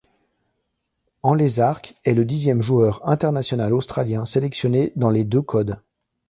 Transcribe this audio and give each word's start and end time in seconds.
Anlezark 1.21 1.93
est 2.05 2.15
le 2.15 2.25
dixième 2.25 2.63
joueur 2.63 3.07
international 3.07 3.71
australien 3.75 4.25
sélectionné 4.25 4.93
dans 4.95 5.11
les 5.11 5.25
deux 5.25 5.43
codes. 5.43 5.79